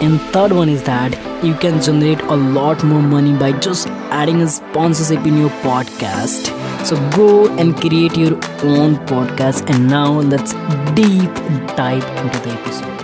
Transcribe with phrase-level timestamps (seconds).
[0.00, 3.88] And third one is that you can generate a lot more money by just
[4.20, 6.52] adding a sponsorship in your podcast.
[6.84, 8.34] So go and create your
[8.76, 9.74] own podcast.
[9.74, 10.54] And now let's
[10.94, 11.42] deep
[11.82, 12.96] dive into the episode.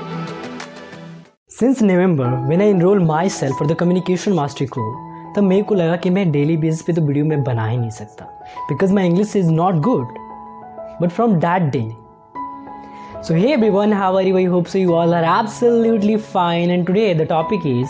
[1.59, 5.75] Since November when I enrol my self for the communication mastery course तब मेरे को
[5.75, 8.25] लगा कि मैं daily basis पे तो video में बना ही नहीं सकता
[8.69, 10.19] because my English is not good
[11.03, 11.81] but from that day
[13.24, 14.36] so hey everyone, how are you?
[14.36, 16.72] I hope so you all are absolutely fine.
[16.72, 17.88] And today the topic is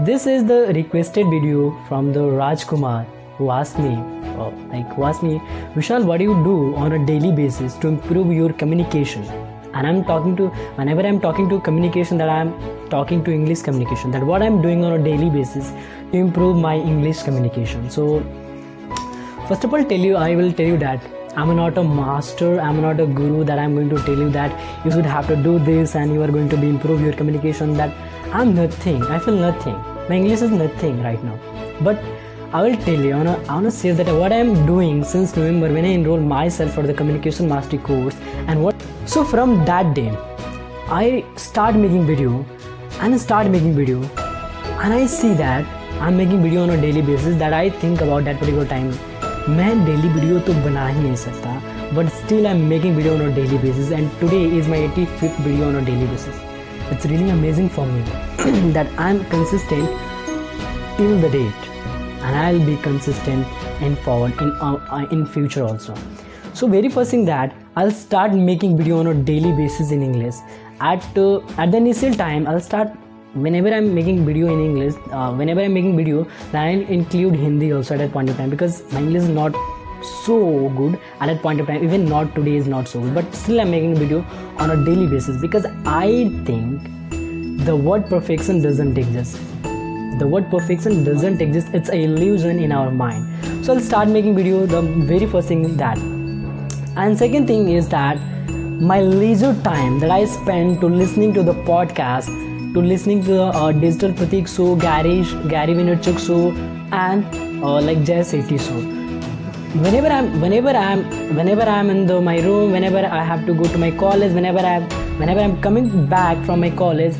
[0.00, 3.04] this is the requested video from the Raj Kumar
[3.36, 5.38] who asked me, uh, like who asked me,
[5.76, 9.22] Vishal, what do you do on a daily basis to improve your communication?
[9.72, 10.48] And I'm talking to
[10.80, 12.52] whenever I'm talking to communication that I'm
[12.88, 14.10] talking to English communication.
[14.10, 15.70] That what I'm doing on a daily basis
[16.10, 17.88] to improve my English communication.
[17.88, 18.18] So
[19.46, 21.00] first of all, tell you I will tell you that
[21.36, 24.84] I'm not a master, I'm not a guru that I'm going to tell you that
[24.84, 27.74] you should have to do this and you are going to be improve your communication.
[27.74, 27.94] That
[28.32, 29.74] I'm nothing, I feel nothing.
[30.08, 31.38] My English is nothing right now.
[31.82, 32.02] But
[32.52, 35.72] I will tell you, I wanna, I wanna say that what I'm doing since November
[35.72, 38.16] when I enrolled myself for the communication mastery course
[38.48, 38.74] and what
[39.06, 40.10] so from that day
[40.88, 42.44] I start making video
[43.00, 44.02] and start making video
[44.82, 45.64] and I see that
[46.00, 48.92] I'm making video on a daily basis that I think about that particular time
[49.56, 51.54] मैं daily video तो बना ही नहीं सकता
[51.94, 55.04] but still I am making video on a daily basis and today is my eighty
[55.06, 59.88] fifth video on a daily basis it's really amazing for me that I am consistent
[60.96, 61.70] till the date
[62.22, 63.46] I'll be consistent
[63.80, 65.94] and forward in uh, in future also.
[66.52, 70.34] So very first thing that I'll start making video on a daily basis in English.
[70.80, 72.92] At uh, at the initial time, I'll start
[73.34, 74.94] whenever I'm making video in English.
[75.10, 78.50] Uh, whenever I'm making video, then I'll include Hindi also at that point of time
[78.50, 79.54] because my English is not
[80.24, 81.84] so good at that point of time.
[81.84, 84.24] Even not today is not so good, but still I'm making video
[84.58, 86.82] on a daily basis because I think
[87.64, 89.38] the word perfection doesn't exist
[90.18, 94.34] the word perfection doesn't exist it's an illusion in our mind so i'll start making
[94.34, 94.80] video the
[95.10, 95.98] very first thing is that
[96.96, 98.18] and second thing is that
[98.80, 103.46] my leisure time that i spend to listening to the podcast to listening to the
[103.60, 105.14] uh, digital pratik show gary
[105.52, 106.42] gary vaynerchuk show
[107.04, 108.80] and uh, like jay Shetty show.
[109.84, 111.02] Whenever i'm whenever i'm
[111.38, 114.58] whenever i'm in the my room whenever i have to go to my college whenever
[114.58, 114.88] I'm,
[115.18, 117.16] whenever i'm coming back from my college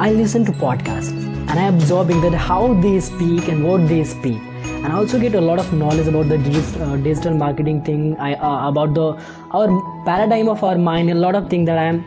[0.00, 1.12] i listen to podcasts.
[1.48, 4.40] And I'm absorbing that how they speak and what they speak.
[4.64, 8.16] And I also get a lot of knowledge about the digital, uh, digital marketing thing.
[8.18, 9.06] I, uh, about the
[9.52, 9.68] our
[10.04, 12.02] paradigm of our mind a lot of things that I'm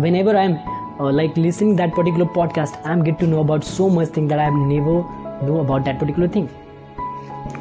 [0.00, 0.56] whenever I'm
[0.99, 4.39] uh, like listening that particular podcast I'm get to know about so much thing that
[4.39, 4.95] I've never
[5.49, 6.49] know about that particular thing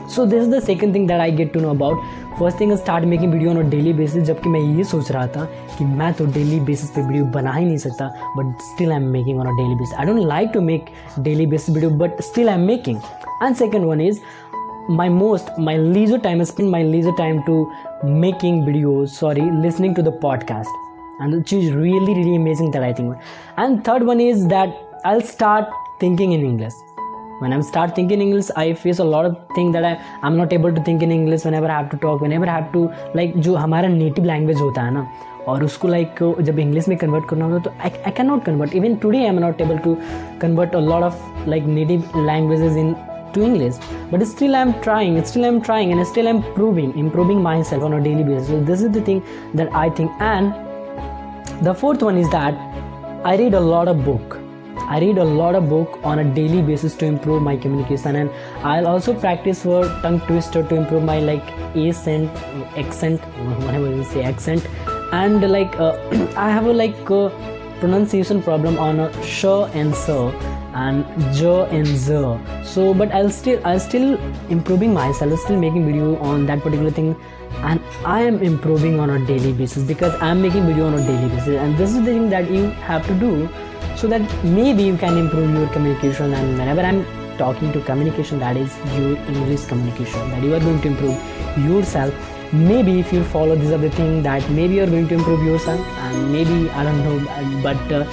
[0.09, 3.05] so this is the second thing that I get to know about first thing start
[3.05, 5.45] making video on a daily basis जबकि मैं ये सोच रहा था
[5.79, 9.09] कि मैं तो daily basis पे वीडियो बना ही नहीं सकता but still I am
[9.13, 10.85] making on a daily basis I don't like to make
[11.21, 12.99] daily basis video but still I am making
[13.43, 14.21] and second one is
[14.99, 17.57] my most my leisure time I spend my leisure time to
[18.21, 20.79] making videos sorry listening to the podcast
[21.21, 23.17] and which is really really amazing that I think
[23.57, 25.69] and third one is that I'll start
[26.01, 26.75] thinking in English
[27.41, 30.53] when I start thinking English I face a lot of things that I I'm not
[30.53, 32.85] able to think in English whenever I have to talk whenever I have to
[33.21, 35.09] like जो हमारा native language होता है ना
[35.49, 38.75] और उसको like like, जब English में convert करना होता तो I can not convert
[38.77, 39.97] even today I am not able to
[40.43, 42.95] convert a lot of like native languages in
[43.33, 43.75] to English,
[44.11, 48.01] but still I'm trying, still I'm trying, and still I'm improving, improving myself on a
[48.07, 48.49] daily basis.
[48.49, 49.21] So this is the thing
[49.55, 50.11] that I think.
[50.29, 50.62] And
[51.62, 52.54] the fourth one is that
[53.26, 54.40] I read a lot of book.
[54.90, 58.30] I read a lot of book on a daily basis to improve my communication, and
[58.64, 61.46] I'll also practice for tongue twister to improve my like
[61.76, 62.30] accent,
[62.78, 63.22] accent,
[63.66, 64.68] whatever you say, accent,
[65.12, 65.94] and like uh,
[66.36, 67.30] I have a like uh,
[67.80, 70.32] pronunciation problem on a sh and sir
[70.74, 72.14] and j and z.
[72.64, 77.16] So but i'll still i'll still improving myself still making video on that particular thing.
[77.70, 81.30] And i am improving on a daily basis because i'm making video on a daily
[81.30, 81.60] basis.
[81.66, 83.50] And this is the thing that you have to do
[83.96, 87.06] so that maybe you can improve your communication and whenever i'm
[87.38, 91.18] talking to communication that is your english communication that you are going to improve
[91.58, 92.14] yourself.
[92.54, 96.32] Maybe if you follow this other thing that maybe you're going to improve yourself and
[96.32, 98.04] maybe i don't know but uh,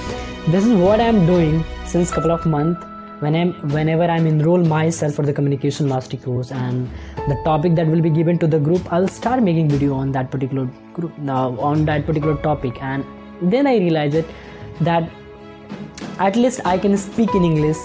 [0.47, 2.85] this is what i'm doing since couple of months
[3.23, 6.89] when I'm whenever I'm enroll myself for the communication mastery course and
[7.31, 10.31] the topic that will be given to the group, I'll start making video on that
[10.31, 12.81] particular group now on that particular topic.
[12.81, 13.05] And
[13.41, 14.25] then I realize it
[14.81, 15.09] that
[16.19, 17.77] at least I can speak in English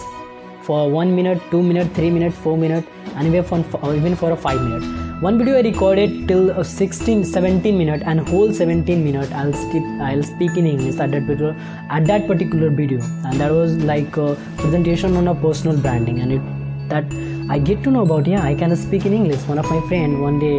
[0.63, 2.85] for one minute, two minute, three minute, four minute,
[3.21, 8.04] even for even for a five minute one video i recorded till 16 17 minute
[8.06, 11.56] and whole 17 minute i'll skip i'll speak in english at that particular
[11.98, 14.30] at that particular video and that was like a
[14.64, 16.48] presentation on a personal branding and it
[16.94, 17.14] that
[17.50, 20.22] i get to know about yeah i can speak in english one of my friend
[20.30, 20.58] one day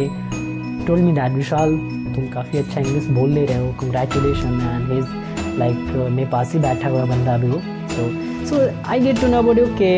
[0.87, 1.77] told me that vishal
[2.15, 5.77] तुम काफ़ी अच्छा English बोल ले रहे हो congratulation and is like
[6.11, 7.59] मेरे पास ही बैठा हुआ बंदा भी हो
[7.93, 8.09] so
[8.49, 8.59] so
[8.89, 9.93] I get to know about you के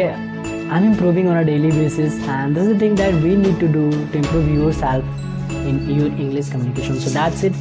[0.70, 3.66] I'm improving on a daily basis, and this is the thing that we need to
[3.66, 5.04] do to improve yourself
[5.50, 7.00] in your English communication.
[7.00, 7.54] So that's it.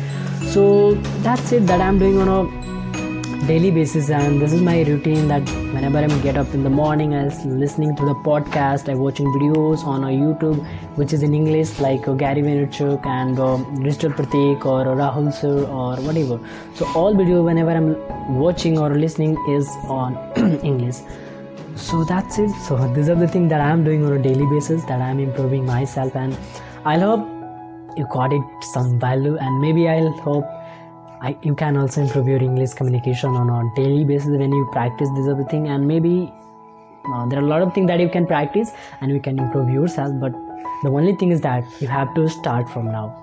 [0.54, 0.94] So
[1.28, 5.28] that's it that I'm doing on a daily basis, and this is my routine.
[5.28, 9.26] That whenever I get up in the morning, I'm listening to the podcast, I'm watching
[9.38, 10.60] videos on a YouTube
[10.96, 15.34] which is in English, like uh, Gary Vaynerchuk and uh, Digital Pratik or uh, Rahul
[15.34, 16.40] Sir or whatever.
[16.76, 20.16] So all video whenever I'm watching or listening is on
[20.64, 21.02] English
[21.80, 22.52] so that's it.
[22.68, 25.66] So these are the things that i'm doing on a daily basis that i'm improving
[25.66, 26.38] myself and
[26.86, 27.28] i hope
[27.98, 28.42] you got it
[28.74, 30.46] some value and maybe i'll hope
[31.22, 35.10] I, you can also improve your english communication on a daily basis when you practice
[35.16, 36.32] this other thing and maybe
[37.14, 38.72] uh, there are a lot of things that you can practice
[39.02, 40.34] and you can improve yourself but
[40.84, 43.14] the only thing is that you have to start from now.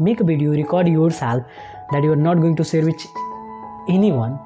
[0.00, 1.44] Make a video record yourself
[1.92, 3.06] that you are not going to share with
[3.88, 4.38] anyone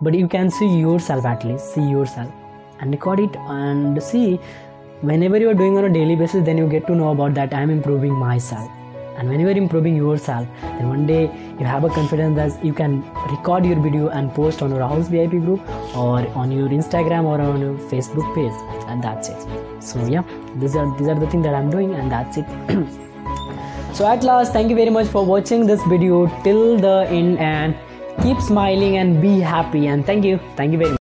[0.00, 2.41] but you can see yourself at least see yourself
[2.82, 4.38] and record it and see
[5.00, 7.52] whenever you are doing on a daily basis then you get to know about that
[7.54, 8.70] i'm improving myself.
[9.18, 11.24] And when you are improving yourself then one day
[11.58, 15.08] you have a confidence that you can record your video and post on your house
[15.08, 15.60] vip group
[15.94, 19.82] or on your instagram or on your facebook page and that's it.
[19.82, 20.22] So yeah
[20.56, 22.46] these are these are the things that i'm doing and that's it.
[23.92, 27.76] So at last thank you very much for watching this video till the end and
[28.22, 30.40] keep smiling and be happy and thank you.
[30.56, 31.01] Thank you very much